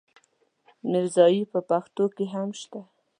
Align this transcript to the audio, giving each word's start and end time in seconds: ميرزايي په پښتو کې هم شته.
ميرزايي 0.89 1.43
په 1.51 1.59
پښتو 1.69 2.03
کې 2.15 2.25
هم 2.33 2.49
شته. 2.61 2.81